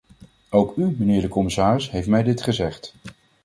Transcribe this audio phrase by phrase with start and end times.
[0.49, 2.93] Ook u, mijnheer de commissaris, heeft mij dit gezegd.